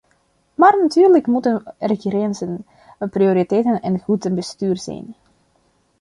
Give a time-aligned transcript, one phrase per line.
[0.53, 2.65] Maar natuurlijk moeten er grenzen,
[3.09, 5.15] prioriteiten en goed bestuur zijn.